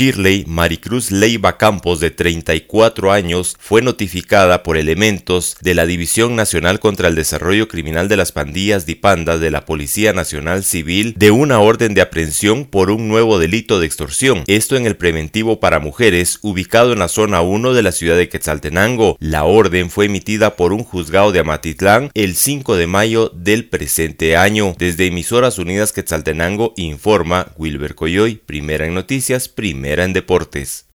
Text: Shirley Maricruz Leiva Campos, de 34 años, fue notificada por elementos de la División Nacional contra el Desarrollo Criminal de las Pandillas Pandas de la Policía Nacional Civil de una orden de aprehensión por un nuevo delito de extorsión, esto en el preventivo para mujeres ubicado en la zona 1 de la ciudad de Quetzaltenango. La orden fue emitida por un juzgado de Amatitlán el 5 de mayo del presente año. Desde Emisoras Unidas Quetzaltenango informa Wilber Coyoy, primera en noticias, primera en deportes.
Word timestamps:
Shirley 0.00 0.46
Maricruz 0.46 1.10
Leiva 1.10 1.58
Campos, 1.58 2.00
de 2.00 2.10
34 2.10 3.12
años, 3.12 3.54
fue 3.60 3.82
notificada 3.82 4.62
por 4.62 4.78
elementos 4.78 5.58
de 5.60 5.74
la 5.74 5.84
División 5.84 6.36
Nacional 6.36 6.80
contra 6.80 7.08
el 7.08 7.14
Desarrollo 7.14 7.68
Criminal 7.68 8.08
de 8.08 8.16
las 8.16 8.32
Pandillas 8.32 8.86
Pandas 8.98 9.40
de 9.40 9.50
la 9.50 9.66
Policía 9.66 10.14
Nacional 10.14 10.64
Civil 10.64 11.12
de 11.18 11.30
una 11.30 11.60
orden 11.60 11.92
de 11.92 12.00
aprehensión 12.00 12.64
por 12.64 12.90
un 12.90 13.08
nuevo 13.08 13.38
delito 13.38 13.78
de 13.78 13.84
extorsión, 13.84 14.42
esto 14.46 14.74
en 14.74 14.86
el 14.86 14.96
preventivo 14.96 15.60
para 15.60 15.80
mujeres 15.80 16.38
ubicado 16.40 16.94
en 16.94 17.00
la 17.00 17.08
zona 17.08 17.42
1 17.42 17.74
de 17.74 17.82
la 17.82 17.92
ciudad 17.92 18.16
de 18.16 18.30
Quetzaltenango. 18.30 19.18
La 19.20 19.44
orden 19.44 19.90
fue 19.90 20.06
emitida 20.06 20.56
por 20.56 20.72
un 20.72 20.82
juzgado 20.82 21.30
de 21.30 21.40
Amatitlán 21.40 22.10
el 22.14 22.36
5 22.36 22.76
de 22.76 22.86
mayo 22.86 23.30
del 23.34 23.66
presente 23.66 24.38
año. 24.38 24.74
Desde 24.78 25.08
Emisoras 25.08 25.58
Unidas 25.58 25.92
Quetzaltenango 25.92 26.72
informa 26.78 27.52
Wilber 27.58 27.94
Coyoy, 27.94 28.36
primera 28.36 28.86
en 28.86 28.94
noticias, 28.94 29.48
primera 29.90 30.04
en 30.04 30.12
deportes. 30.12 30.86